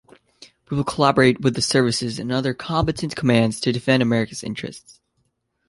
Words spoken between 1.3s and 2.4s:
with the Services and